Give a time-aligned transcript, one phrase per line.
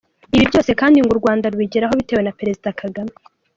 [0.35, 3.13] Ibi byose kandi ngo u Rwanda rubigeraho bitewe na Perezida Kagame.